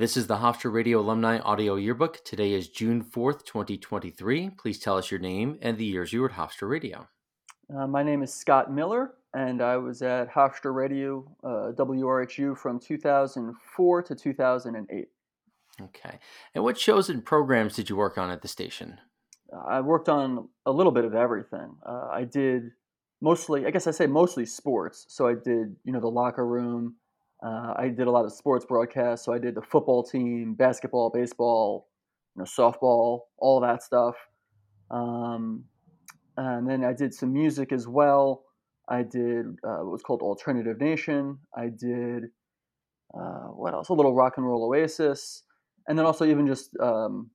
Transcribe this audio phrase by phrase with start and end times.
[0.00, 2.24] This is the Hofstra Radio Alumni Audio Yearbook.
[2.24, 4.48] Today is June 4th, 2023.
[4.48, 7.06] Please tell us your name and the years you were at Hofstra Radio.
[7.68, 12.80] Uh, my name is Scott Miller, and I was at Hofstra Radio, uh, WRHU, from
[12.80, 15.08] 2004 to 2008.
[15.82, 16.18] Okay.
[16.54, 18.98] And what shows and programs did you work on at the station?
[19.68, 21.76] I worked on a little bit of everything.
[21.86, 22.70] Uh, I did
[23.20, 25.04] mostly, I guess I say mostly sports.
[25.10, 26.94] So I did, you know, the locker room.
[27.42, 29.24] Uh, I did a lot of sports broadcasts.
[29.24, 31.88] So I did the football team, basketball, baseball,
[32.36, 34.14] you know, softball, all that stuff.
[34.90, 35.64] Um,
[36.36, 38.44] and then I did some music as well.
[38.88, 41.38] I did uh, what was called Alternative Nation.
[41.56, 42.24] I did
[43.14, 43.88] uh, what else?
[43.88, 45.42] A little rock and roll Oasis,
[45.88, 47.30] and then also even just um,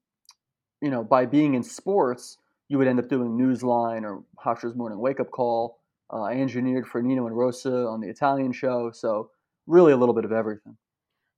[0.82, 2.38] you know by being in sports,
[2.68, 5.80] you would end up doing Newsline or Hofstra's Morning Wake Up Call.
[6.12, 9.32] Uh, I engineered for Nino and Rosa on the Italian show, so
[9.68, 10.78] really a little bit of everything.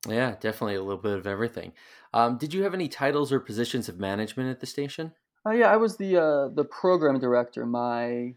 [0.07, 1.73] Yeah, definitely a little bit of everything.
[2.13, 5.13] Um, did you have any titles or positions of management at the station?
[5.45, 8.33] Uh, yeah, I was the uh, the program director my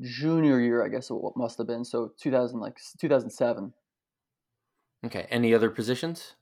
[0.00, 1.84] junior year, I guess it must have been.
[1.84, 3.72] So 2000, like 2007.
[5.06, 5.26] Okay.
[5.30, 6.34] Any other positions?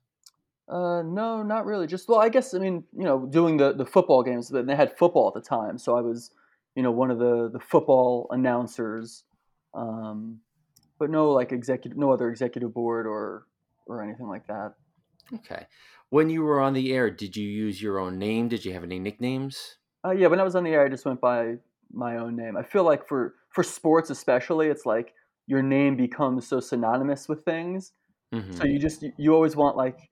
[0.69, 1.87] Uh, no, not really.
[1.87, 4.49] Just well, I guess I mean, you know, doing the the football games.
[4.49, 6.33] They had football at the time, so I was,
[6.75, 9.25] you know, one of the the football announcers.
[9.75, 10.41] Um,
[10.99, 13.47] but no, like executive, no other executive board or
[13.87, 14.75] or anything like that.
[15.35, 15.67] Okay.
[16.11, 18.49] When you were on the air, did you use your own name?
[18.49, 19.77] Did you have any nicknames?
[20.05, 21.57] Uh, yeah, when I was on the air, I just went by
[21.93, 22.57] my own name.
[22.57, 25.15] I feel like for for sports especially, it's like
[25.47, 27.93] your name becomes so synonymous with things.
[28.35, 28.53] Mm-hmm.
[28.53, 30.11] So you just you always want like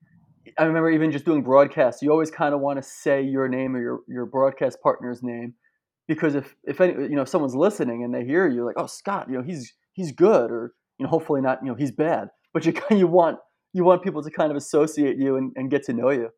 [0.59, 3.77] I remember even just doing broadcasts, you always kind of want to say your name
[3.77, 5.55] or your your broadcast partner's name
[6.07, 8.87] because if if any you know if someone's listening and they hear you like oh
[8.87, 12.29] Scott you know he's he's good or you know hopefully not you know he's bad
[12.53, 13.39] but you you want
[13.75, 16.31] you want people to kind of associate you and, and get to know you.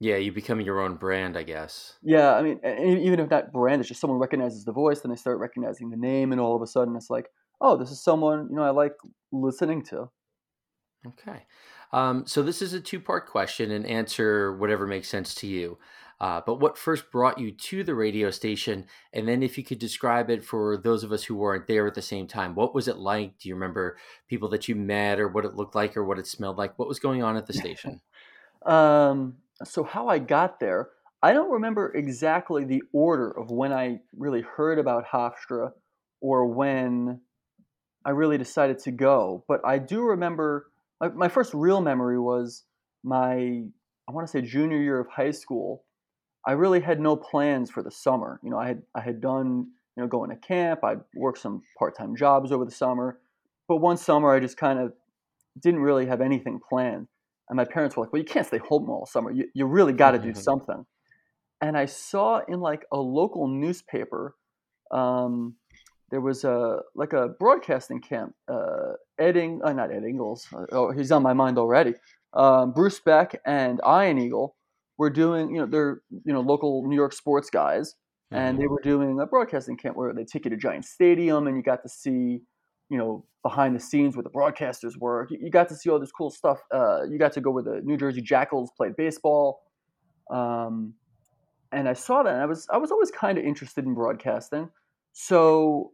[0.00, 1.94] Yeah, you become your own brand, I guess.
[2.02, 5.16] Yeah, I mean, even if that brand is just someone recognizes the voice, then they
[5.16, 7.28] start recognizing the name, and all of a sudden it's like,
[7.60, 8.94] oh, this is someone you know I like
[9.30, 10.10] listening to.
[11.06, 11.46] Okay,
[11.92, 15.78] um, so this is a two-part question, and answer whatever makes sense to you.
[16.22, 19.80] Uh, but what first brought you to the radio station, and then if you could
[19.80, 22.86] describe it for those of us who weren't there at the same time, what was
[22.86, 23.36] it like?
[23.40, 23.96] Do you remember
[24.28, 26.78] people that you met, or what it looked like, or what it smelled like?
[26.78, 28.00] What was going on at the station?
[28.64, 29.34] um,
[29.64, 30.90] so how I got there,
[31.24, 35.72] I don't remember exactly the order of when I really heard about Hofstra
[36.20, 37.20] or when
[38.04, 42.62] I really decided to go, but I do remember my, my first real memory was
[43.02, 43.64] my
[44.08, 45.84] I want to say junior year of high school.
[46.46, 48.40] I really had no plans for the summer.
[48.42, 50.84] You know, I had I had done you know going to camp.
[50.84, 53.18] I'd worked some part time jobs over the summer,
[53.68, 54.92] but one summer I just kind of
[55.60, 57.08] didn't really have anything planned.
[57.48, 59.30] And my parents were like, well, you can't stay home all summer.
[59.30, 60.86] You, you really got to do something.
[61.60, 64.34] And I saw in like a local newspaper,
[64.90, 65.56] um,
[66.10, 68.34] there was a like a broadcasting camp.
[68.48, 70.46] Uh, Ed, Ing- uh, not Ed Ingles.
[70.52, 71.94] Uh, oh, he's on my mind already.
[72.34, 74.56] Um, Bruce Beck and Ian Eagle
[75.02, 77.94] were doing, you know, they're you know local New York sports guys,
[78.30, 78.72] and they mm-hmm.
[78.72, 81.82] were doing a broadcasting camp where they take you to Giant Stadium and you got
[81.82, 82.40] to see
[82.88, 85.30] you know behind the scenes where the broadcasters work.
[85.30, 86.60] You, got to see all this cool stuff.
[86.72, 89.62] Uh, you got to go where the New Jersey Jackals played baseball,
[90.30, 90.94] um,
[91.72, 92.32] and I saw that.
[92.32, 94.70] And I was I was always kind of interested in broadcasting,
[95.12, 95.92] so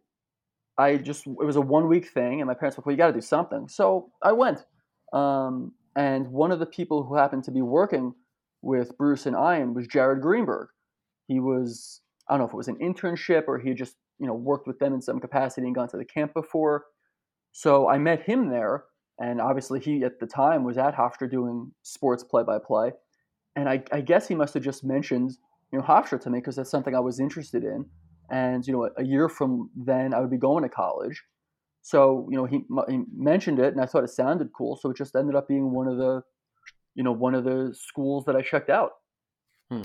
[0.77, 2.99] I just it was a one week thing, and my parents were like, "Well, you
[2.99, 4.67] got to do something." So I went,
[5.13, 8.15] um, and one of the people who happened to be working
[8.63, 10.69] with Bruce and Ian was Jared Greenberg.
[11.27, 14.35] He was I don't know if it was an internship or he just you know
[14.35, 16.85] worked with them in some capacity and gone to the camp before.
[17.53, 18.85] So I met him there,
[19.19, 22.93] and obviously he at the time was at Hofstra doing sports play by play,
[23.57, 25.33] and I, I, guess he must have just mentioned
[25.73, 27.87] you know Hofstra to me because that's something I was interested in,
[28.31, 31.23] and you know a, a year from then I would be going to college.
[31.83, 34.77] So you know he, he mentioned it, and I thought it sounded cool.
[34.77, 36.23] So it just ended up being one of the,
[36.99, 38.95] you know, one of the schools that I checked out.
[39.71, 39.83] Hmm.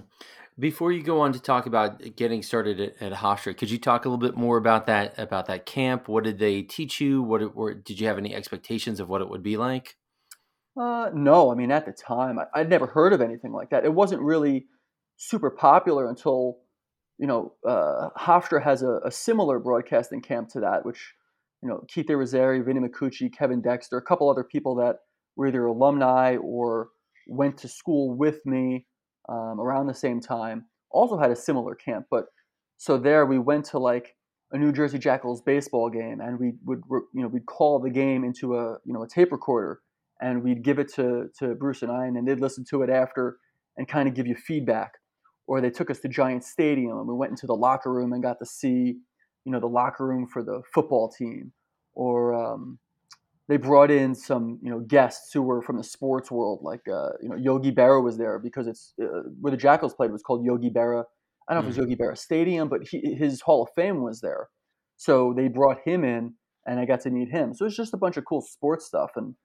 [0.57, 4.05] Before you go on to talk about getting started at, at Hofstra, could you talk
[4.05, 6.07] a little bit more about that about that camp?
[6.07, 7.21] What did they teach you?
[7.21, 9.95] What or did you have any expectations of what it would be like?
[10.75, 13.85] Uh, no, I mean at the time I, would never heard of anything like that.
[13.85, 14.65] It wasn't really
[15.17, 16.57] super popular until
[17.19, 21.13] you know uh, Hofstra has a, a similar broadcasting camp to that, which
[21.61, 24.97] you know Keith Irizarry, Vinny Micucci, Kevin Dexter, a couple other people that
[25.35, 26.89] were either alumni or
[27.27, 28.85] went to school with me
[29.29, 32.05] um, around the same time, also had a similar camp.
[32.09, 32.25] But
[32.77, 34.15] so there we went to like
[34.51, 38.23] a New Jersey Jackals baseball game, and we would you know we'd call the game
[38.23, 39.79] into a you know a tape recorder,
[40.21, 43.37] and we'd give it to to Bruce and I, and they'd listen to it after
[43.77, 44.93] and kind of give you feedback.
[45.47, 48.23] Or they took us to Giant Stadium and we went into the locker room and
[48.23, 48.97] got to see,
[49.45, 51.51] you know, the locker room for the football team.
[51.93, 52.79] Or um,
[53.49, 57.09] they brought in some, you know, guests who were from the sports world, like uh,
[57.21, 60.45] you know Yogi Berra was there because it's uh, where the Jackals played was called
[60.45, 61.03] Yogi Berra.
[61.47, 61.71] I don't know mm-hmm.
[61.71, 61.89] if it was mm.
[61.89, 64.47] Yogi Berra Stadium, but he, his Hall of Fame was there.
[64.95, 66.35] So they brought him in,
[66.65, 67.53] and I got to meet him.
[67.53, 69.35] So it's just a bunch of cool sports stuff, and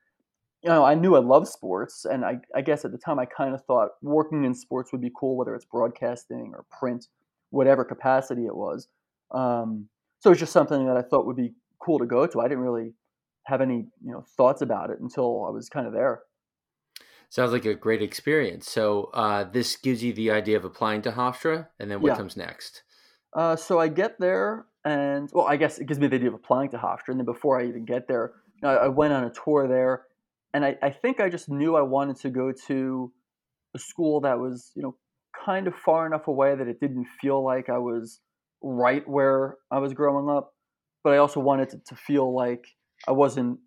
[0.62, 3.27] you know, I knew I loved sports, and I, I guess at the time I
[3.27, 7.06] kind of thought working in sports would be cool, whether it's broadcasting or print,
[7.50, 8.89] whatever capacity it was.
[9.33, 9.89] Um,
[10.21, 12.41] so it's just something that I thought would be cool to go to.
[12.41, 12.93] I didn't really
[13.49, 16.23] have any you know thoughts about it until I was kind of there.
[17.31, 18.71] Sounds like a great experience.
[18.71, 22.17] So uh, this gives you the idea of applying to Hofstra, and then what yeah.
[22.17, 22.83] comes next?
[23.35, 26.35] Uh, so I get there, and well, I guess it gives me the idea of
[26.35, 29.25] applying to Hofstra, and then before I even get there, you know, I went on
[29.25, 30.05] a tour there
[30.55, 33.12] and I, I think I just knew I wanted to go to
[33.77, 34.97] a school that was, you know,
[35.45, 38.21] kind of far enough away that it didn't feel like I was
[38.62, 40.55] right where I was growing up,
[41.05, 42.67] but I also wanted to, to feel like
[43.06, 43.59] I wasn't,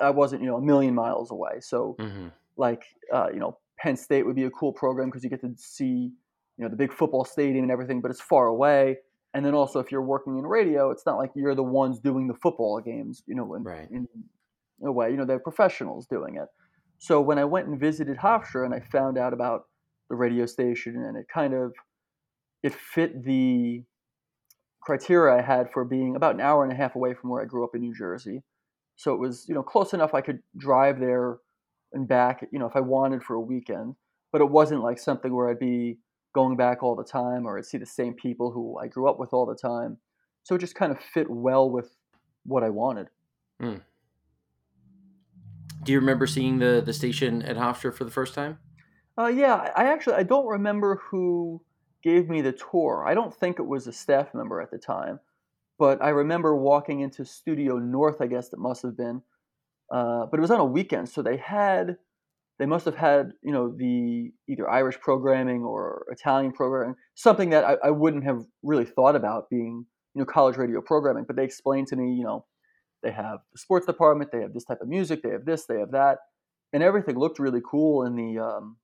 [0.00, 1.60] I wasn't, you know, a million miles away.
[1.60, 2.28] So, mm-hmm.
[2.56, 5.52] like, uh, you know, Penn State would be a cool program because you get to
[5.56, 6.12] see,
[6.56, 8.98] you know, the big football stadium and everything, but it's far away.
[9.34, 12.26] And then also, if you're working in radio, it's not like you're the ones doing
[12.26, 13.90] the football games, you know, in, right.
[13.90, 14.08] in
[14.82, 15.10] a way.
[15.10, 16.48] You know, they're professionals doing it.
[16.98, 19.64] So when I went and visited Hofstra and I found out about
[20.08, 21.74] the radio station and it kind of
[22.62, 23.84] it fit the
[24.80, 27.44] criteria I had for being about an hour and a half away from where I
[27.44, 28.42] grew up in New Jersey.
[28.96, 31.38] So it was, you know, close enough I could drive there
[31.92, 33.94] and back, you know, if I wanted for a weekend.
[34.32, 35.98] But it wasn't like something where I'd be
[36.34, 39.18] going back all the time or I'd see the same people who I grew up
[39.18, 39.98] with all the time.
[40.42, 41.96] So it just kind of fit well with
[42.44, 43.08] what I wanted.
[43.60, 43.82] Mm.
[45.82, 48.58] Do you remember seeing the the station at Hofstra for the first time?
[49.18, 51.62] Uh, yeah, I actually I don't remember who
[52.02, 53.04] gave me the tour.
[53.06, 55.20] I don't think it was a staff member at the time,
[55.78, 58.20] but I remember walking into Studio North.
[58.20, 59.22] I guess it must have been,
[59.92, 61.96] uh, but it was on a weekend, so they had
[62.58, 67.64] they must have had you know the either Irish programming or Italian programming, something that
[67.64, 71.24] I, I wouldn't have really thought about being you know college radio programming.
[71.26, 72.46] But they explained to me, you know,
[73.02, 74.30] they have the sports department.
[74.32, 75.22] They have this type of music.
[75.22, 75.66] They have this.
[75.66, 76.18] They have that,
[76.72, 78.76] and everything looked really cool in the um,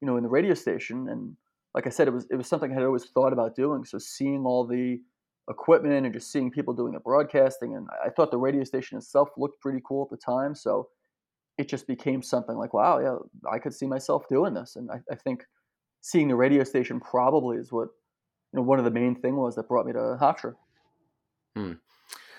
[0.00, 1.06] you know in the radio station.
[1.08, 1.36] And
[1.74, 3.84] like I said, it was it was something I had always thought about doing.
[3.84, 5.00] So seeing all the
[5.48, 9.30] equipment and just seeing people doing the broadcasting, and I thought the radio station itself
[9.36, 10.54] looked pretty cool at the time.
[10.54, 10.88] So
[11.58, 13.16] it just became something like, wow, yeah,
[13.50, 14.76] I could see myself doing this.
[14.76, 15.44] And I, I think
[16.00, 17.88] seeing the radio station probably is what
[18.52, 20.54] you know one of the main thing was that brought me to Hofstra.
[21.54, 21.72] Hmm.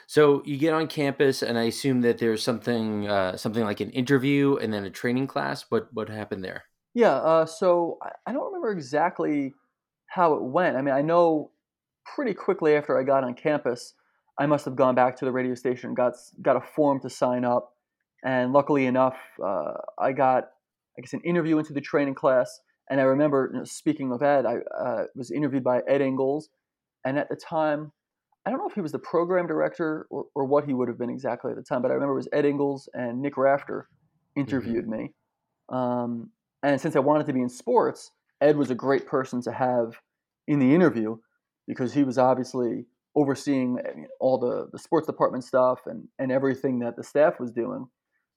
[0.07, 3.91] So you get on campus, and I assume that there's something uh, something like an
[3.91, 5.65] interview and then a training class.
[5.69, 6.63] What what happened there?
[6.93, 7.15] Yeah.
[7.15, 9.53] Uh, so I don't remember exactly
[10.07, 10.77] how it went.
[10.77, 11.51] I mean, I know
[12.15, 13.93] pretty quickly after I got on campus,
[14.39, 17.43] I must have gone back to the radio station, got got a form to sign
[17.43, 17.73] up,
[18.23, 20.45] and luckily enough, uh, I got
[20.97, 22.59] I guess an interview into the training class.
[22.89, 26.49] And I remember, you know, speaking of Ed, I uh, was interviewed by Ed Ingles,
[27.03, 27.91] and at the time,
[28.45, 30.97] I don't know if he was the program director or, or what he would have
[30.97, 33.89] been exactly at the time, but I remember it was Ed Ingles and Nick Rafter
[34.37, 35.03] interviewed mm-hmm.
[35.03, 35.13] me.
[35.67, 36.29] Um,
[36.63, 39.99] and since I wanted to be in sports, Ed was a great person to have
[40.47, 41.17] in the interview
[41.67, 43.79] because he was obviously overseeing
[44.19, 47.87] all the, the sports department stuff and, and everything that the staff was doing.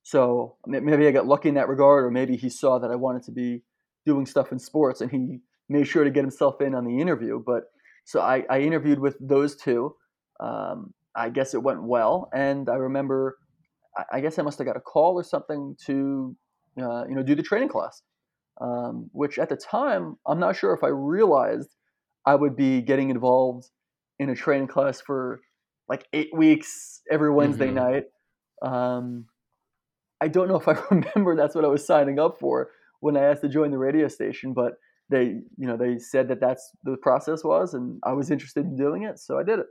[0.03, 3.23] So maybe I got lucky in that regard, or maybe he saw that I wanted
[3.25, 3.63] to be
[4.07, 7.43] doing stuff in sports and he made sure to get himself in on the interview.
[7.45, 7.65] But
[8.05, 9.95] so I, I interviewed with those two.
[10.41, 13.39] Um, I guess it went well, and I remember,
[14.11, 16.37] I guess I must have got a call or something to,
[16.81, 18.03] uh, you know, do the training class.
[18.61, 21.75] Um, which at the time I'm not sure if I realized
[22.27, 23.69] I would be getting involved
[24.19, 25.41] in a training class for
[25.89, 27.75] like eight weeks every Wednesday mm-hmm.
[27.75, 28.05] night.
[28.63, 29.27] Um,
[30.21, 33.23] I don't know if I remember that's what I was signing up for when I
[33.23, 34.75] asked to join the radio station, but
[35.09, 38.77] they, you know, they said that that's the process was, and I was interested in
[38.77, 39.67] doing it, so I did it.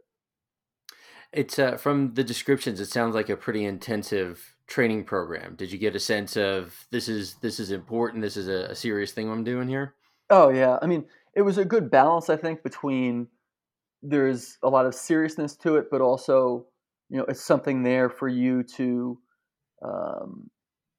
[1.31, 2.79] It's uh, from the descriptions.
[2.79, 5.55] It sounds like a pretty intensive training program.
[5.55, 8.23] Did you get a sense of this is this is important?
[8.23, 9.93] This is a, a serious thing I'm doing here.
[10.31, 11.05] Oh yeah, I mean,
[11.39, 13.27] it was a good balance, I think, between
[14.01, 16.65] there's a lot of seriousness to it, but also,
[17.09, 19.17] you know, it's something there for you to
[19.81, 20.49] um,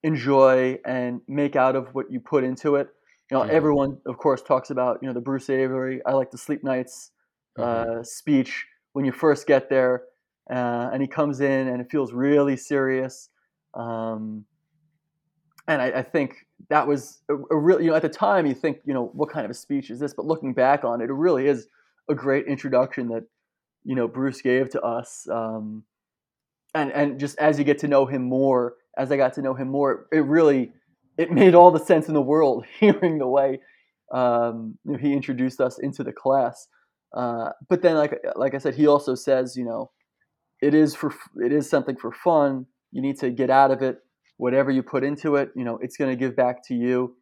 [0.03, 2.89] enjoy and make out of what you put into it.
[3.31, 3.55] You know, mm-hmm.
[3.55, 7.11] everyone, of course, talks about you know the Bruce Avery "I like to sleep nights"
[7.59, 8.01] mm-hmm.
[8.01, 10.05] uh, speech when you first get there
[10.51, 13.29] uh, and he comes in and it feels really serious.
[13.75, 14.47] Um,
[15.69, 18.55] and I, I, think that was a, a real, you know, at the time you
[18.55, 20.15] think, you know, what kind of a speech is this?
[20.15, 21.67] But looking back on it, it really is
[22.09, 23.25] a great introduction that,
[23.85, 25.29] you know, Bruce gave to us.
[25.31, 25.85] Um,
[26.75, 29.55] and, and just as you get to know him more, as I got to know
[29.55, 30.73] him more, it really,
[31.19, 33.61] it made all the sense in the world hearing the way
[34.13, 36.69] um, he introduced us into the class.
[37.13, 39.91] Uh, but then, like like I said, he also says, you know,
[40.63, 42.67] it is for it is something for fun.
[42.93, 43.99] You need to get out of it
[44.41, 47.15] whatever you put into it, you know, it's going to give back to you.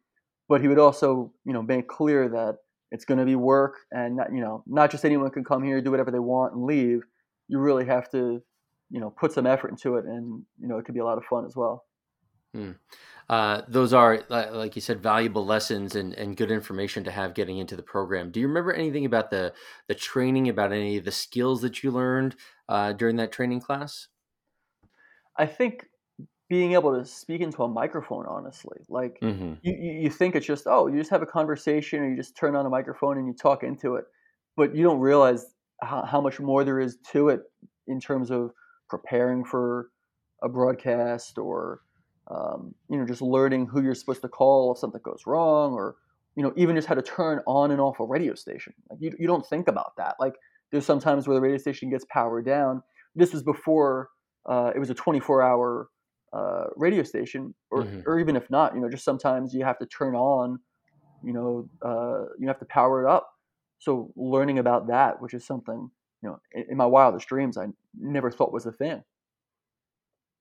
[0.47, 2.55] But he would also, you know, make clear that
[2.91, 5.81] it's going to be work, and not, you know, not just anyone can come here,
[5.81, 7.01] do whatever they want, and leave.
[7.49, 8.41] You really have to,
[8.89, 11.17] you know, put some effort into it, and you know, it could be a lot
[11.17, 11.83] of fun as well.
[12.55, 12.71] Hmm.
[13.29, 17.59] Uh, those are, like you said, valuable lessons and, and good information to have getting
[17.59, 18.31] into the program.
[18.31, 19.53] Do you remember anything about the
[19.87, 22.35] the training, about any of the skills that you learned
[22.67, 24.07] uh, during that training class?
[25.37, 25.85] I think
[26.49, 28.79] being able to speak into a microphone honestly.
[28.89, 29.53] Like mm-hmm.
[29.61, 32.55] you, you think it's just oh you just have a conversation or you just turn
[32.55, 34.05] on a microphone and you talk into it
[34.59, 37.43] but you don't realize how, how much more there is to it
[37.87, 38.51] in terms of
[38.89, 39.87] preparing for
[40.43, 41.79] a broadcast or
[42.27, 45.95] um, you know just learning who you're supposed to call if something goes wrong or
[46.35, 48.73] you know even just how to turn on and off a radio station.
[48.89, 50.15] Like you, you don't think about that.
[50.19, 50.35] Like
[50.71, 52.83] there's sometimes where the radio station gets powered down.
[53.15, 54.09] This was before
[54.45, 55.89] uh, it was a 24 hour
[56.33, 58.01] uh, radio station, or, mm-hmm.
[58.05, 60.59] or even if not, you know, just sometimes you have to turn on,
[61.23, 63.29] you know, uh, you have to power it up.
[63.79, 65.89] So learning about that, which is something,
[66.21, 67.67] you know, in, in my wildest dreams, I
[67.97, 69.03] never thought was a thing.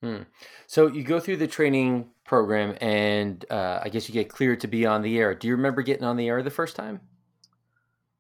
[0.03, 0.23] Hmm.
[0.67, 4.69] So you go through the training program, and uh, I guess you get cleared to
[4.69, 5.35] be on the air.
[5.35, 7.01] Do you remember getting on the air the first time?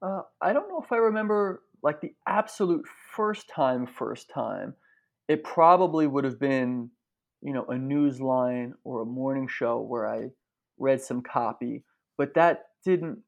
[0.03, 2.85] Uh, I don't know if I remember like the absolute
[3.15, 3.87] first time.
[3.87, 4.75] First time,
[5.29, 6.91] it probably would have been
[7.43, 10.31] you know, a newsline or a morning show where I
[10.79, 11.85] read some copy,
[12.17, 13.19] but that didn't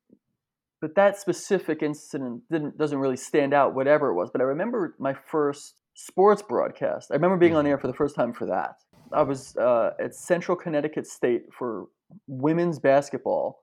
[0.81, 4.31] but that specific incident didn't doesn't really stand out whatever it was.
[4.31, 7.11] But i remember my first sports broadcast.
[7.11, 7.73] I remember being on the mm-hmm.
[7.73, 8.77] air for the first time for that.
[9.13, 11.87] I was uh, at central connecticut state for
[12.27, 13.63] women's basketball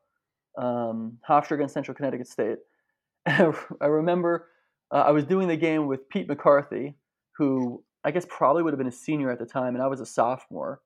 [0.58, 2.58] um, hofstra against central connecticut state.
[3.26, 4.48] I remember
[4.92, 6.96] uh, i was doing the game with pete mccarthy
[7.38, 10.00] who I guess probably would have been a senior at the time, and I was
[10.00, 10.80] a sophomore.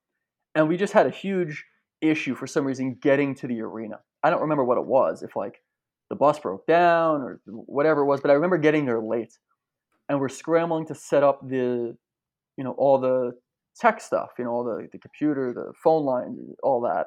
[0.56, 1.64] And we just had a huge
[2.02, 4.00] issue for some reason getting to the arena.
[4.24, 5.62] I don't remember what it was, if like
[6.10, 9.38] the bus broke down or whatever it was, but I remember getting there late.
[10.10, 11.96] And we're scrambling to set up the,
[12.58, 13.34] you know, all the
[13.80, 17.06] tech stuff, you know, all the, the computer, the phone line, all that.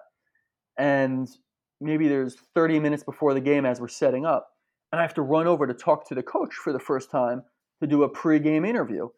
[0.79, 1.29] And
[1.81, 4.49] maybe there's 30 minutes before the game as we're setting up.
[4.93, 7.43] And I have to run over to talk to the coach for the first time
[7.81, 9.09] to do a pregame interview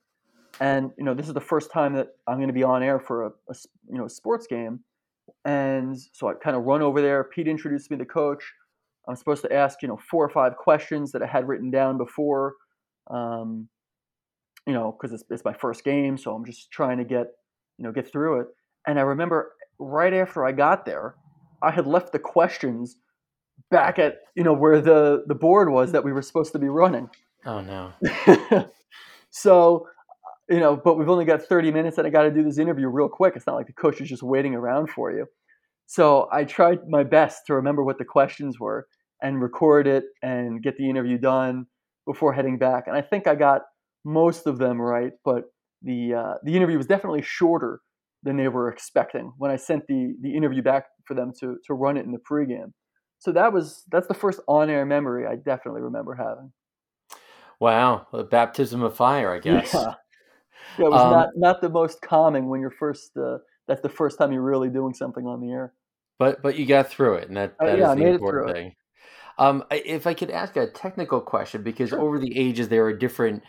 [0.60, 2.98] and you know this is the first time that I'm going to be on air
[2.98, 3.54] for a, a
[3.90, 4.80] you know sports game,
[5.44, 7.24] and so I kind of run over there.
[7.24, 8.44] Pete introduced me to the coach.
[9.08, 11.98] I'm supposed to ask you know four or five questions that I had written down
[11.98, 12.54] before,
[13.10, 13.68] um,
[14.66, 17.28] you know, because it's, it's my first game, so I'm just trying to get
[17.78, 18.46] you know get through it.
[18.86, 21.16] And I remember right after I got there,
[21.62, 22.96] I had left the questions
[23.70, 26.68] back at you know where the the board was that we were supposed to be
[26.68, 27.10] running.
[27.44, 27.92] Oh no.
[29.30, 29.86] so
[30.48, 32.88] you know, but we've only got 30 minutes and I got to do this interview
[32.88, 33.34] real quick.
[33.36, 35.26] It's not like the coach is just waiting around for you.
[35.86, 38.86] So I tried my best to remember what the questions were
[39.22, 41.66] and record it and get the interview done
[42.06, 42.84] before heading back.
[42.86, 43.62] And I think I got
[44.04, 45.44] most of them right, but
[45.82, 47.80] the uh, the interview was definitely shorter
[48.22, 51.74] than they were expecting when I sent the the interview back for them to to
[51.74, 52.72] run it in the pregame.
[53.18, 56.52] So that was that's the first on air memory I definitely remember having.
[57.58, 59.72] Wow, a baptism of fire, I guess.
[59.72, 59.94] Yeah.
[60.78, 63.16] Yeah, it was um, not not the most calming when you're first.
[63.16, 65.72] Uh, that's the first time you're really doing something on the air.
[66.18, 68.74] But but you got through it, and that, uh, that yeah, is the important thing.
[69.38, 72.00] Um, if I could ask a technical question, because sure.
[72.00, 73.42] over the ages there are different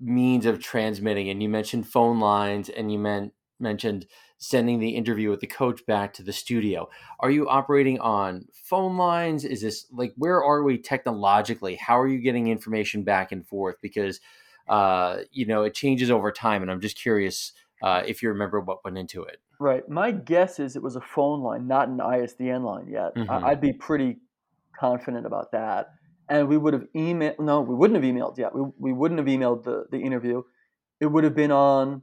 [0.00, 4.06] means of transmitting, and you mentioned phone lines, and you meant mentioned
[4.38, 6.88] sending the interview with the coach back to the studio.
[7.20, 9.44] Are you operating on phone lines?
[9.44, 11.76] Is this like where are we technologically?
[11.76, 13.76] How are you getting information back and forth?
[13.80, 14.20] Because
[14.68, 16.62] uh, you know, it changes over time.
[16.62, 17.52] And I'm just curious
[17.82, 19.40] uh, if you remember what went into it.
[19.60, 19.88] Right.
[19.88, 23.14] My guess is it was a phone line, not an ISDN line yet.
[23.14, 23.44] Mm-hmm.
[23.44, 24.16] I'd be pretty
[24.78, 25.90] confident about that.
[26.28, 28.54] And we would have emailed, no, we wouldn't have emailed yet.
[28.54, 30.42] We, we wouldn't have emailed the, the interview.
[31.00, 32.02] It would have been on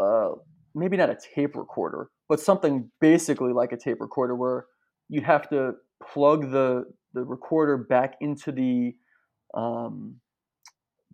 [0.00, 0.30] uh,
[0.74, 4.66] maybe not a tape recorder, but something basically like a tape recorder where
[5.08, 8.94] you'd have to plug the, the recorder back into the
[9.54, 10.16] um,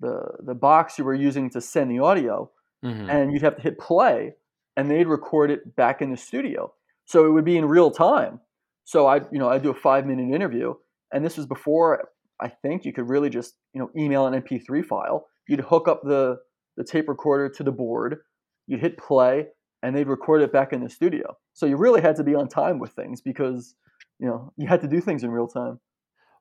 [0.01, 2.51] the the box you were using to send the audio,
[2.85, 3.09] mm-hmm.
[3.11, 4.35] and you'd have to hit play,
[4.77, 6.73] and they'd record it back in the studio.
[7.05, 8.41] So it would be in real time.
[8.85, 10.75] So I, you know, I do a five minute interview,
[11.13, 12.09] and this was before
[12.41, 15.27] I think you could really just, you know, email an MP3 file.
[15.49, 16.39] You'd hook up the
[16.77, 18.19] the tape recorder to the board,
[18.69, 19.47] you'd hit play,
[19.83, 21.37] and they'd record it back in the studio.
[21.53, 23.75] So you really had to be on time with things because,
[24.21, 25.81] you know, you had to do things in real time.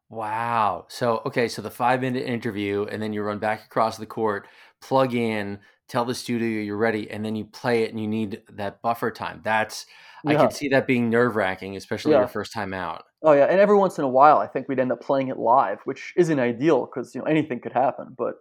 [0.09, 0.85] Wow.
[0.89, 4.47] So, okay, so the five minute interview, and then you run back across the court,
[4.81, 5.59] plug in,
[5.89, 9.11] tell the studio you're ready, and then you play it and you need that buffer
[9.11, 9.41] time.
[9.43, 9.85] That's,
[10.25, 10.37] I Yeah.
[10.37, 12.19] can see that being nerve wracking, especially Yeah.
[12.19, 13.03] your first time out.
[13.23, 15.37] Oh yeah, and every once in a while, I think we'd end up playing it
[15.37, 18.15] live, which isn't ideal because you know anything could happen.
[18.17, 18.35] But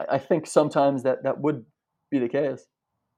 [0.00, 1.66] I, I think sometimes that that would
[2.10, 2.66] be the case.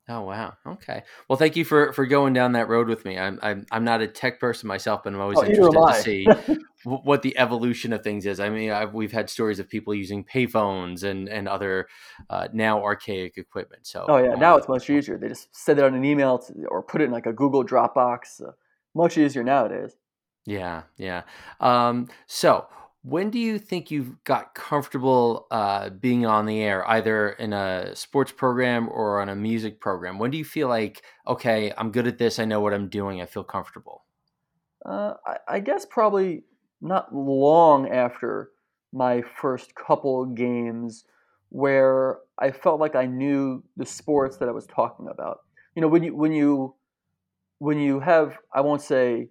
[0.08, 0.54] Oh wow.
[0.66, 1.02] Okay.
[1.28, 3.18] Well, thank you for for going down that road with me.
[3.18, 6.34] I'm I'm I'm not a tech person myself, but I'm always Oh, interested to see
[6.84, 8.40] w- what the evolution of things is.
[8.40, 11.88] I mean, I've, we've had stories of people using payphones and and other
[12.30, 13.86] uh, now archaic equipment.
[13.86, 15.18] So Oh yeah, now um, it's much easier.
[15.18, 17.64] They just send it on an email to, or put it in like a Google
[17.64, 18.42] Dropbox.
[18.42, 18.52] Uh,
[18.94, 19.96] much easier nowadays.
[20.46, 21.22] yeah, yeah.
[21.60, 22.66] Um, so
[23.02, 27.94] when do you think you've got comfortable uh, being on the air, either in a
[27.94, 30.18] sports program or on a music program?
[30.18, 32.38] When do you feel like, okay, I'm good at this.
[32.38, 33.20] I know what I'm doing.
[33.20, 34.04] I feel comfortable.
[34.86, 36.44] Uh, I, I guess probably
[36.84, 38.50] not long after
[38.92, 41.04] my first couple games
[41.48, 45.38] where I felt like I knew the sports that I was talking about.
[45.74, 46.74] You know, when you when you
[47.58, 49.28] when you have I won't say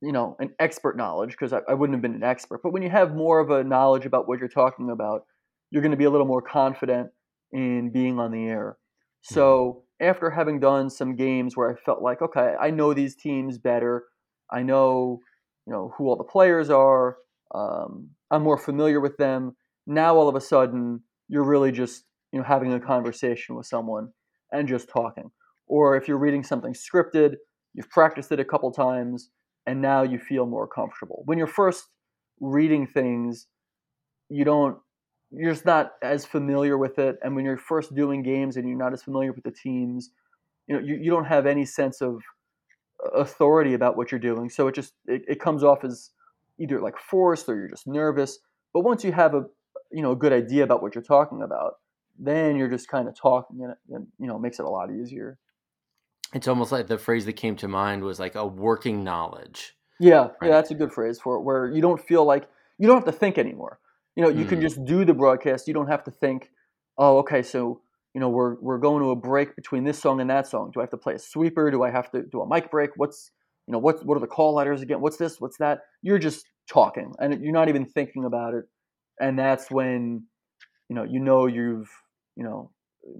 [0.00, 2.82] you know an expert knowledge because I, I wouldn't have been an expert, but when
[2.82, 5.26] you have more of a knowledge about what you're talking about,
[5.70, 7.10] you're going to be a little more confident
[7.52, 8.78] in being on the air.
[9.28, 9.34] Hmm.
[9.34, 13.58] So after having done some games where I felt like, okay, I know these teams
[13.58, 14.04] better,
[14.50, 15.20] I know,
[15.68, 17.18] you know, who all the players are,
[17.54, 19.54] um, I'm more familiar with them.
[19.86, 24.08] Now all of a sudden, you're really just, you know, having a conversation with someone
[24.50, 25.30] and just talking.
[25.66, 27.34] Or if you're reading something scripted,
[27.74, 29.28] you've practiced it a couple times,
[29.66, 31.22] and now you feel more comfortable.
[31.26, 31.84] When you're first
[32.40, 33.46] reading things,
[34.30, 34.78] you don't
[35.30, 38.78] you're just not as familiar with it and when you're first doing games and you're
[38.78, 40.10] not as familiar with the teams
[40.66, 42.22] you know you, you don't have any sense of
[43.14, 46.10] authority about what you're doing so it just it, it comes off as
[46.58, 48.38] either like forced or you're just nervous
[48.72, 49.44] but once you have a
[49.92, 51.74] you know a good idea about what you're talking about
[52.18, 54.68] then you're just kind of talking and it and, you know it makes it a
[54.68, 55.38] lot easier
[56.34, 59.76] It's almost like the phrase that came to mind was like a working knowledge.
[59.98, 60.48] Yeah, Right.
[60.48, 61.42] yeah, that's a good phrase for it.
[61.42, 63.80] Where you don't feel like you don't have to think anymore.
[64.14, 64.62] You know, you can Mm.
[64.62, 65.66] just do the broadcast.
[65.68, 66.50] You don't have to think,
[66.98, 67.80] oh, okay, so
[68.14, 70.70] you know we're we're going to a break between this song and that song.
[70.72, 71.70] Do I have to play a sweeper?
[71.70, 72.90] Do I have to do a mic break?
[72.96, 73.30] What's
[73.66, 75.00] you know what what are the call letters again?
[75.00, 75.40] What's this?
[75.40, 75.80] What's that?
[76.02, 78.64] You're just talking, and you're not even thinking about it.
[79.20, 80.24] And that's when
[80.88, 81.90] you know you know you've
[82.36, 82.70] you know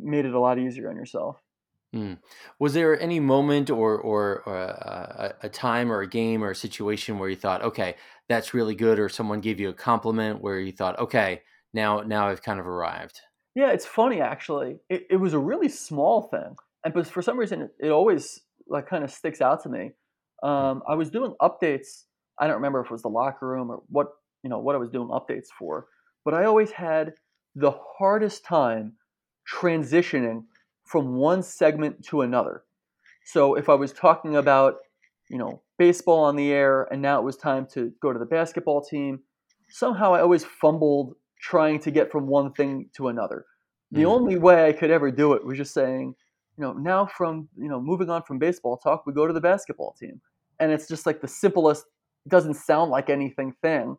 [0.02, 1.36] made it a lot easier on yourself.
[1.94, 2.18] Mm.
[2.58, 6.50] Was there any moment or or, or a, a a time or a game or
[6.50, 7.96] a situation where you thought, okay,
[8.28, 12.28] that's really good, or someone gave you a compliment where you thought, okay, now now
[12.28, 13.20] I've kind of arrived.
[13.54, 14.78] Yeah, it's funny actually.
[14.88, 18.40] It, it was a really small thing, and but for some reason it, it always
[18.68, 19.92] like kind of sticks out to me.
[20.42, 22.04] Um, I was doing updates.
[22.38, 24.08] I don't remember if it was the locker room or what
[24.42, 25.86] you know what I was doing updates for,
[26.24, 27.14] but I always had
[27.54, 28.92] the hardest time
[29.52, 30.44] transitioning
[30.84, 32.62] from one segment to another.
[33.24, 34.76] So if I was talking about
[35.28, 38.26] you know baseball on the air, and now it was time to go to the
[38.26, 39.20] basketball team,
[39.68, 43.46] somehow I always fumbled trying to get from one thing to another.
[43.92, 44.04] The Mm.
[44.04, 46.14] only way I could ever do it was just saying,
[46.56, 49.40] you know, now from, you know, moving on from baseball talk, we go to the
[49.40, 50.20] basketball team.
[50.60, 51.84] And it's just like the simplest,
[52.28, 53.96] doesn't sound like anything thing.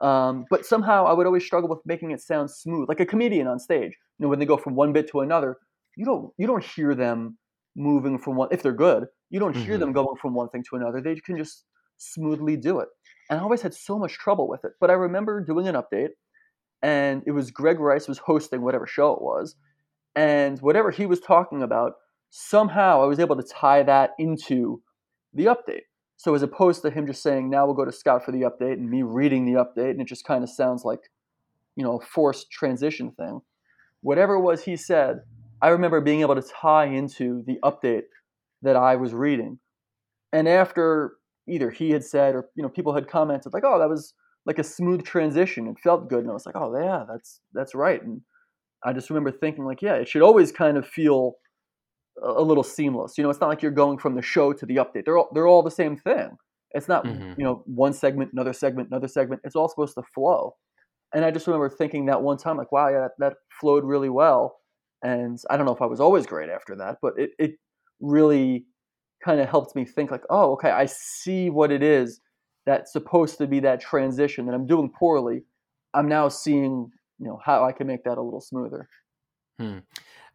[0.00, 3.46] Um, but somehow I would always struggle with making it sound smooth, like a comedian
[3.46, 3.92] on stage.
[4.18, 5.58] You know, when they go from one bit to another,
[5.96, 7.38] you don't you don't hear them
[7.76, 9.06] moving from one if they're good.
[9.30, 9.78] You don't hear Mhm.
[9.78, 11.00] them going from one thing to another.
[11.00, 11.64] They can just
[11.98, 12.88] smoothly do it.
[13.30, 14.72] And I always had so much trouble with it.
[14.80, 16.10] But I remember doing an update
[16.84, 19.56] and it was Greg Rice was hosting whatever show it was,
[20.14, 21.94] and whatever he was talking about,
[22.28, 24.82] somehow I was able to tie that into
[25.32, 25.86] the update.
[26.18, 28.74] So as opposed to him just saying, "Now we'll go to Scott for the update,"
[28.74, 31.10] and me reading the update, and it just kind of sounds like,
[31.74, 33.40] you know, a forced transition thing.
[34.02, 35.22] Whatever it was he said,
[35.62, 38.04] I remember being able to tie into the update
[38.60, 39.58] that I was reading.
[40.34, 41.14] And after
[41.48, 44.12] either he had said or you know people had commented like, "Oh, that was
[44.46, 45.66] like a smooth transition.
[45.68, 48.22] It felt good." And I was like, "Oh, yeah, that's that's right." And
[48.84, 51.34] I just remember thinking like, "Yeah, it should always kind of feel
[52.22, 53.16] a, a little seamless.
[53.18, 55.04] You know, it's not like you're going from the show to the update.
[55.04, 56.36] They're all they're all the same thing.
[56.72, 57.36] It's not Mhm.
[57.36, 59.42] you know one segment, another segment, another segment.
[59.44, 60.56] It's all supposed to flow."
[61.14, 64.10] And I just remember thinking that one time like, "Wow, yeah, that, that flowed really
[64.10, 64.60] well."
[65.02, 67.52] And I don't know if I was always great after that, but it it
[68.00, 68.66] really
[69.24, 72.20] kind of helped me think like, oh, okay, I see what it is
[72.66, 75.44] that's supposed to be that transition that I'm doing poorly.
[75.92, 78.88] I'm now seeing, you know, how I can make that a little smoother.
[79.58, 79.78] Hmm.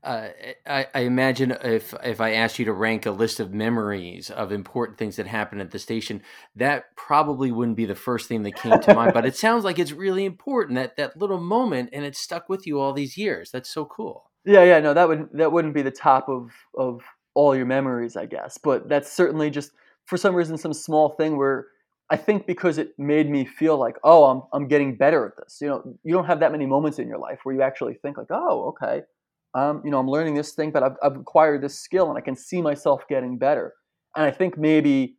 [0.01, 0.29] Uh,
[0.65, 4.53] I, I, imagine if if I asked you to rank a list of memories of
[4.53, 6.21] important things that happened at the station,
[6.55, 9.11] that probably wouldn't be the first thing that came to mind.
[9.13, 12.65] But it sounds like it's really important that that little moment, and it stuck with
[12.65, 13.51] you all these years.
[13.51, 14.31] That's so cool.
[14.45, 17.01] Yeah, yeah, no, that would that wouldn't be the top of of
[17.33, 18.57] all your memories, I guess.
[18.57, 19.71] But that's certainly just
[20.05, 21.67] for some reason some small thing where
[22.11, 25.59] I think because it made me feel like, oh, I'm I'm getting better at this.
[25.61, 28.17] You know, you don't have that many moments in your life where you actually think
[28.17, 29.03] like, oh, okay,
[29.53, 32.21] um, you know, I'm learning this thing, but I've, I've acquired this skill and I
[32.21, 33.73] can see myself getting better.
[34.15, 35.15] And I think maybe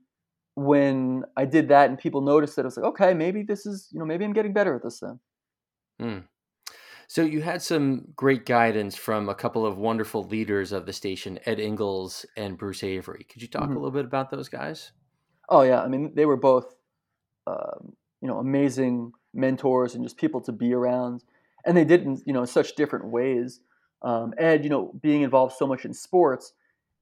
[0.54, 3.88] when I did that and people noticed it, I was like, okay, maybe this is,
[3.92, 5.20] you know, maybe I'm getting better at this then.
[6.00, 6.24] Mm.
[7.08, 11.40] So you had some great guidance from a couple of wonderful leaders of the station,
[11.44, 13.26] Ed Ingles and Bruce Avery.
[13.28, 13.72] Could you talk mm-hmm.
[13.72, 14.92] a little bit about those guys?
[15.48, 16.72] Oh yeah, I mean they were both,
[17.50, 21.24] um, you know, amazing mentors and just people to be around,
[21.64, 23.60] and they did in you know such different ways.
[24.02, 26.54] Um, Ed, you know, being involved so much in sports,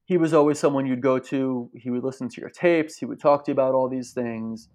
[0.04, 1.70] he was always someone you'd go to.
[1.74, 2.96] He would listen to your tapes.
[2.96, 4.68] He would talk to you about all these things,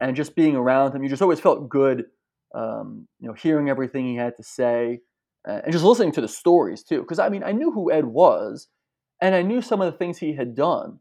[0.00, 2.06] and just being around him, you just always felt good
[2.54, 5.00] um, you know, hearing everything he had to say,
[5.48, 7.00] uh, and just listening to the stories too.
[7.00, 8.68] Because I mean, I knew who Ed was,
[9.20, 10.98] and I knew some of the things he had done,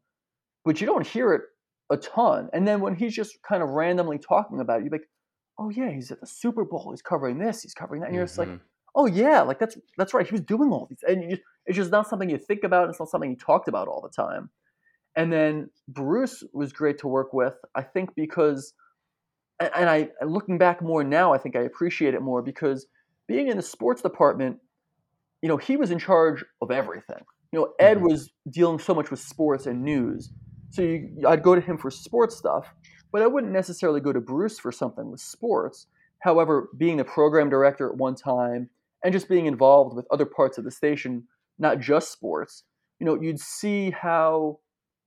[0.64, 1.42] but you don't hear it
[1.90, 2.50] a ton.
[2.54, 5.10] And then when he's just kind of randomly talking about it, you're like,
[5.58, 6.92] oh yeah, he's at the Super Bowl.
[6.92, 7.62] He's covering this.
[7.62, 8.08] He's covering that.
[8.08, 8.64] And you're just like, mm-hmm.
[8.96, 10.26] oh yeah, like that's that's right.
[10.26, 12.90] He was doing all these, and just, it's just not something you think about.
[12.90, 14.50] It's not something you talked about all the time.
[15.16, 17.56] And then Bruce was great to work with.
[17.76, 18.74] I think because
[19.60, 22.88] and I looking back more now, I think I appreciate it more because
[23.28, 24.58] being in the sports department,
[25.42, 27.24] you know, he was in charge of everything.
[27.52, 28.06] You know, Ed mm-hmm.
[28.06, 30.32] was dealing so much with sports and news,
[30.70, 32.74] so you, I'd go to him for sports stuff,
[33.12, 35.88] but I wouldn't necessarily go to Bruce for something with sports.
[36.20, 38.70] However, being the program director at one time
[39.04, 41.24] and just being involved with other parts of the station,
[41.58, 42.64] not just sports,
[43.00, 44.60] you know, you'd see how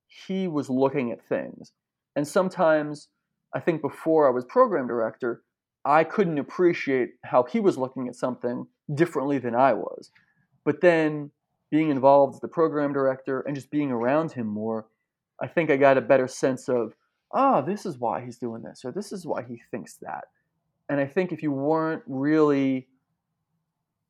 [0.07, 1.71] he was looking at things.
[2.15, 3.09] And sometimes
[3.53, 5.43] I think before I was program director,
[5.85, 10.11] I couldn't appreciate how he was looking at something differently than I was.
[10.65, 11.31] But then
[11.71, 14.87] being involved as the program director and just being around him more,
[15.41, 16.93] I think I got a better sense of,
[17.33, 20.25] ah, oh, this is why he's doing this, or this is why he thinks that.
[20.89, 22.87] And I think if you weren't really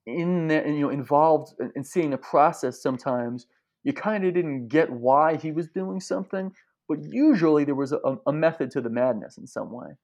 [0.05, 3.47] in there, you know, involved in seeing the process, sometimes
[3.83, 6.51] you kind of didn't get why he was doing something,
[6.87, 9.95] but usually there was a, a method to the madness in some way.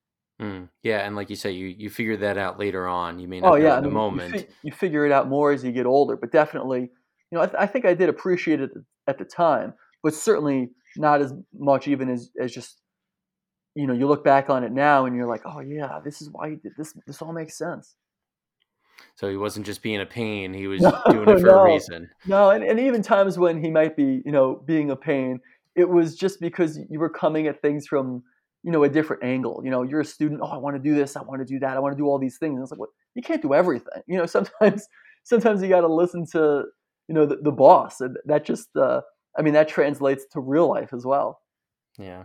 [0.41, 3.19] Mm, yeah, and like you say, you you figure that out later on.
[3.19, 4.34] You may not oh, yeah, in the moment.
[4.34, 6.89] You, fi- you, figure it out more as you get older, but definitely, you
[7.34, 8.71] know, I, th- I, think I did appreciate it
[9.08, 12.82] at the time, but certainly not as much even as as just,
[13.75, 16.30] you know, you look back on it now and you're like, oh yeah, this is
[16.30, 16.93] why you did this.
[17.06, 17.95] This all makes sense.
[19.15, 21.60] So he wasn't just being a pain; he was no, doing it for no.
[21.60, 22.10] a reason.
[22.25, 25.39] No, and, and even times when he might be, you know, being a pain,
[25.75, 28.23] it was just because you were coming at things from
[28.63, 30.93] you know a different angle you know you're a student oh i want to do
[30.93, 32.71] this i want to do that i want to do all these things and it's
[32.71, 34.88] like well, you can't do everything you know sometimes
[35.23, 36.65] sometimes you got to listen to
[37.08, 39.02] you know the, the boss and that just uh,
[39.39, 41.41] i mean that translates to real life as well
[41.97, 42.23] yeah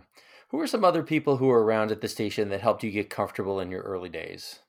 [0.49, 3.09] who are some other people who were around at the station that helped you get
[3.09, 4.59] comfortable in your early days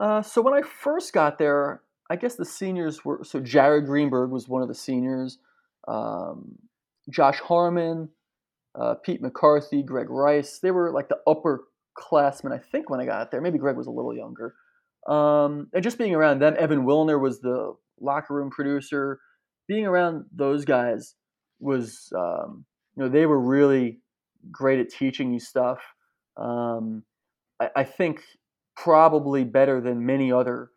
[0.00, 4.30] uh, so when i first got there i guess the seniors were so jared greenberg
[4.30, 5.38] was one of the seniors
[5.88, 6.56] um,
[7.10, 8.08] Josh Harmon,
[8.78, 10.58] uh, Pete McCarthy, Greg Rice.
[10.58, 13.40] They were like the upperclassmen, I think, when I got there.
[13.40, 14.54] Maybe Greg was a little younger.
[15.08, 19.20] Um, and just being around them, Evan Wilner was the locker room producer.
[19.68, 21.14] Being around those guys
[21.62, 22.64] was, um,
[22.96, 24.00] you know, they were really
[24.50, 25.78] great at teaching you stuff.
[26.36, 27.04] Um,
[27.60, 28.22] I, I think
[28.76, 30.70] probably better than many other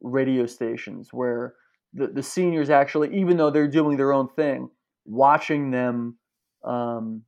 [0.00, 1.54] radio stations where
[1.94, 4.68] the, the seniors actually, even though they're doing their own thing,
[5.04, 6.18] watching them,
[6.64, 7.22] um,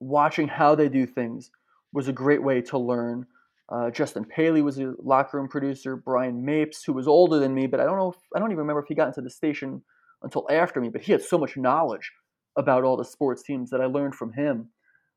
[0.00, 1.50] watching how they do things
[1.92, 3.26] was a great way to learn.
[3.68, 5.96] Uh, Justin Paley was a locker room producer.
[5.96, 8.10] Brian Mapes, who was older than me, but I don't know.
[8.10, 9.82] If, I don't even remember if he got into the station
[10.24, 10.88] until after me.
[10.88, 12.10] But he had so much knowledge
[12.56, 14.70] about all the sports teams that I learned from him.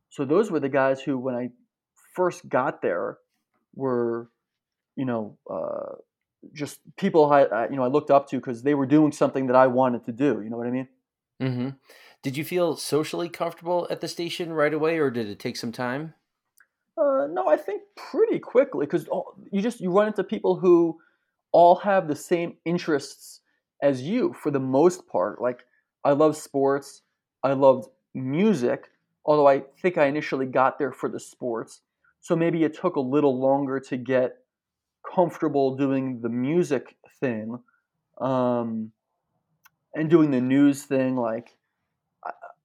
[0.09, 1.49] So those were the guys who, when I
[2.13, 3.17] first got there,
[3.75, 4.29] were,
[4.95, 5.95] you know, uh,
[6.53, 9.55] just people I, you know I looked up to because they were doing something that
[9.55, 10.41] I wanted to do.
[10.43, 10.87] You know what I mean?
[11.41, 11.69] Mm-hmm.
[12.23, 15.71] Did you feel socially comfortable at the station right away, or did it take some
[15.71, 16.13] time?
[16.97, 19.07] Uh, no, I think pretty quickly because
[19.51, 20.99] you just you run into people who
[21.51, 23.41] all have the same interests
[23.81, 25.41] as you for the most part.
[25.41, 25.61] Like
[26.03, 27.01] I love sports.
[27.43, 28.89] I loved music,
[29.25, 31.81] although I think I initially got there for the sports.
[32.19, 34.37] So maybe it took a little longer to get
[35.15, 37.59] comfortable doing the music thing
[38.19, 38.91] um,
[39.93, 41.15] and doing the news thing.
[41.15, 41.55] Like,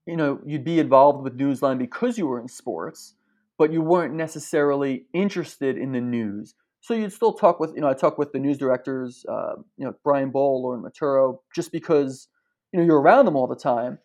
[0.07, 3.15] you know, you'd be involved with Newsline because you were in sports,
[3.59, 6.55] but you weren't necessarily interested in the news.
[6.83, 9.87] So you'd still talk with, you know, I talk with the news directors, uh, you
[9.87, 12.27] know, Brian Bowl, Lauren Maturo, just because,
[12.73, 13.99] you know, you're around them all the time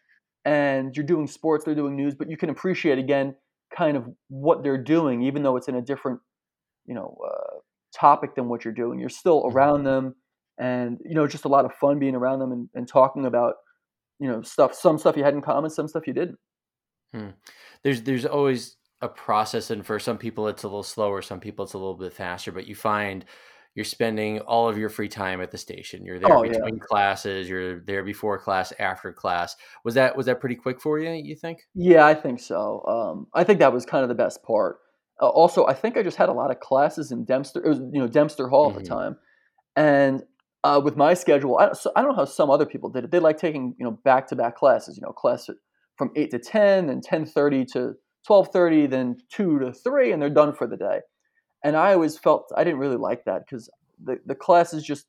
[0.45, 3.35] and you're doing sports, they're doing news, but you can appreciate again
[3.75, 6.19] kind of what they're doing, even though it's in a different,
[6.85, 7.57] you know, uh,
[7.93, 8.99] topic than what you're doing.
[8.99, 9.57] You're still mm-hmm.
[9.57, 10.15] around them,
[10.59, 13.55] and you know, just a lot of fun being around them and, and talking about,
[14.19, 14.73] you know, stuff.
[14.73, 16.37] Some stuff you had in common, some stuff you didn't.
[17.13, 17.29] Hmm.
[17.83, 21.65] There's there's always a process, and for some people it's a little slower, some people
[21.65, 22.51] it's a little bit faster.
[22.51, 23.25] But you find
[23.77, 26.03] you're spending all of your free time at the station.
[26.03, 26.83] You're there oh, between yeah.
[26.89, 27.47] classes.
[27.47, 29.55] You're there before class, after class.
[29.83, 31.11] Was that was that pretty quick for you?
[31.11, 31.59] You think?
[31.75, 32.83] Yeah, I think so.
[32.87, 34.77] Um, I think that was kind of the best part.
[35.21, 37.63] Uh, also, I think I just had a lot of classes in Dempster.
[37.63, 38.79] It was you know Dempster Hall mm-hmm.
[38.79, 38.99] at the mm-hmm.
[38.99, 39.17] time,
[39.75, 40.23] and
[40.63, 43.11] uh, with my schedule, I, so I don't know how some other people did it.
[43.11, 44.97] They like taking you know back to back classes.
[44.97, 45.51] You know, class
[45.97, 47.93] from eight to ten, then ten thirty to
[48.27, 50.99] twelve thirty, then two to three, and they're done for the day.
[51.63, 53.69] And I always felt I didn't really like that because
[54.03, 55.07] the, the class is just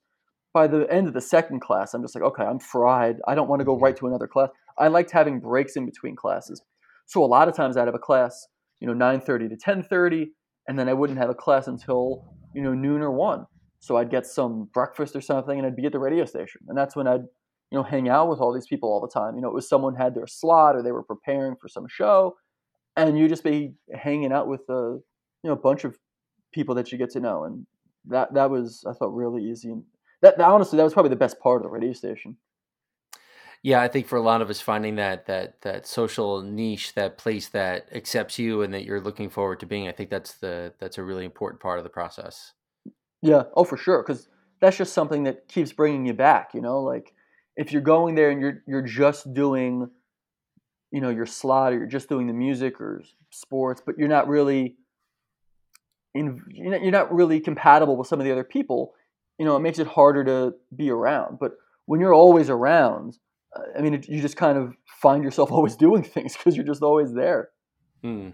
[0.55, 3.17] by the end of the second class, I'm just like, okay, I'm fried.
[3.27, 4.49] I don't want to go right to another class.
[4.79, 6.63] I liked having breaks in between classes.
[7.07, 8.47] So a lot of times I'd have a class,
[8.81, 10.29] you know, 9:30 to 10:30,
[10.69, 13.47] and then I wouldn't have a class until you know noon or one.
[13.81, 16.79] So I'd get some breakfast or something, and I'd be at the radio station, and
[16.79, 17.27] that's when I'd
[17.71, 19.35] you know hang out with all these people all the time.
[19.35, 22.37] You know, it was someone had their slot or they were preparing for some show,
[22.99, 24.99] and you just be hanging out with a
[25.43, 25.99] you know a bunch of
[26.53, 27.67] people that you get to know, and
[28.07, 29.85] that that was I thought really easy, and
[30.23, 32.37] that, that honestly that was probably the best part of the radio station.
[33.63, 37.19] Yeah, I think for a lot of us, finding that that that social niche, that
[37.19, 40.73] place that accepts you and that you're looking forward to being, I think that's the
[40.79, 42.53] that's a really important part of the process.
[43.21, 44.29] Yeah, oh for sure, because
[44.61, 46.55] that's just something that keeps bringing you back.
[46.55, 47.15] You know, like
[47.57, 49.91] if you're going there and you're you're just doing,
[50.91, 54.29] you know, your slot or you're just doing the music or sports, but you're not
[54.29, 54.77] really
[56.15, 58.95] in, you're not really compatible with some of the other people,
[59.39, 61.39] you know, it makes it harder to be around.
[61.39, 61.53] But
[61.87, 63.19] when you're always around,
[63.57, 66.67] uh, I mean, it, you just kind of find yourself always doing things because you're
[66.67, 67.51] just always there.
[68.03, 68.31] Hmm.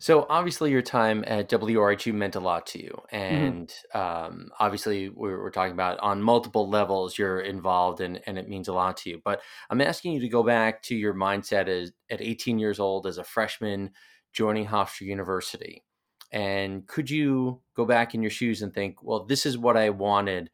[0.00, 3.16] So obviously, your time at WRHU meant a lot to you, mm-hmm.
[3.16, 3.98] and mm-hmm.
[3.98, 8.68] um, obviously, we're, we're, talking about on multiple levels you're involved, and and it means
[8.68, 9.20] a lot to you.
[9.24, 13.08] But I'm asking you to go back to your mindset as at 18 years old
[13.08, 13.90] as a freshman
[14.32, 15.84] joining Hofstra University.
[16.30, 19.90] And could you go back in your shoes and think, well, this is what I
[19.90, 20.50] wanted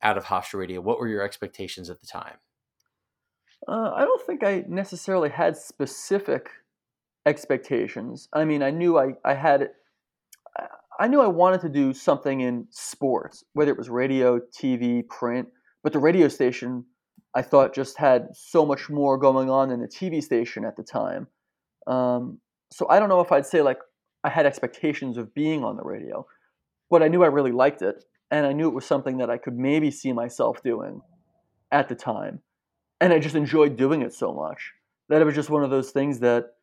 [0.00, 0.80] out of Hofstra Radio?
[0.80, 2.36] What were your expectations at the time?
[3.66, 6.50] Uh, I don't think I necessarily had specific
[7.26, 8.28] expectations.
[8.32, 9.70] I mean, I knew I, I had,
[10.98, 15.48] I knew I wanted to do something in sports, whether it was radio, TV, print.
[15.82, 16.84] But the radio station,
[17.34, 20.82] I thought, just had so much more going on than the TV station at the
[20.82, 21.26] time.
[21.86, 22.38] Um,
[22.72, 23.78] so I don't know if I'd say like
[24.24, 26.26] I had expectations of being on the radio,
[26.90, 29.38] but I knew I really liked it, and I knew it was something that I
[29.38, 31.00] could maybe see myself doing
[31.70, 32.40] at the time,
[33.00, 34.72] and I just enjoyed doing it so much
[35.08, 36.55] that it was just one of those things that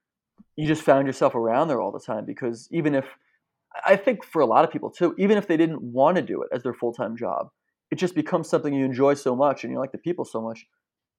[0.56, 3.06] you just found yourself around there all the time because even if
[3.86, 6.42] I think for a lot of people too, even if they didn't want to do
[6.44, 7.50] it as their full time job,
[7.92, 10.66] it just becomes something you enjoy so much and you like the people so much,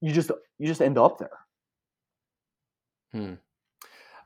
[0.00, 1.38] you just you just end up there.
[3.12, 3.34] Hmm.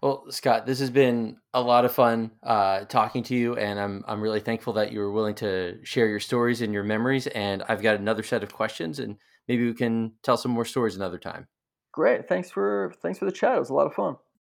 [0.03, 4.05] Well, Scott, this has been a lot of fun uh, talking to you, and I'm
[4.07, 7.27] I'm really thankful that you were willing to share your stories and your memories.
[7.29, 9.17] And I've got another set of questions, and
[9.49, 11.49] maybe we can tell some more stories another time.
[11.93, 12.29] Great.
[12.29, 13.57] Thanks for thanks for the chat.
[13.57, 14.17] It was a lot of fun.